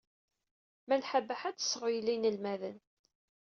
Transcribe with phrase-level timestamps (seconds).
[0.87, 2.77] Malḥa Baḥa ad tesseɣyel inelmaden.